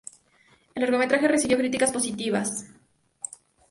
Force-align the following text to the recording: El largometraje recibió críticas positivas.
El 0.73 0.81
largometraje 0.81 1.27
recibió 1.27 1.59
críticas 1.59 1.91
positivas. 1.91 2.65